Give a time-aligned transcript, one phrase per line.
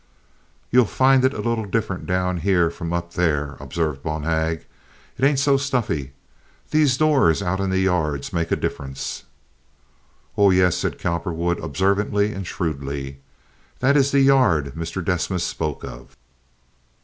[0.71, 4.65] "You'll find it a little different down here from up there," observed Bonhag.
[5.19, 6.13] "It ain't so stuffy.
[6.71, 9.25] These doors out in the yards make a difference."
[10.35, 13.19] "Oh, yes," said Cowperwood, observantly and shrewdly,
[13.77, 15.05] "that is the yard Mr.
[15.05, 16.17] Desmas spoke of."